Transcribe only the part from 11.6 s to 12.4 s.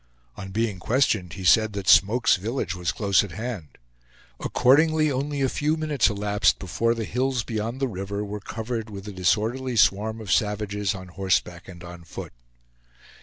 and on foot.